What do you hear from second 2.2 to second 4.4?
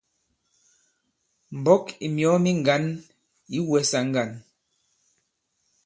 mi ŋgǎn ǐ wɛsa ŋgân.